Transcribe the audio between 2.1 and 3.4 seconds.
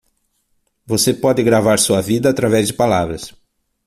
através de palavras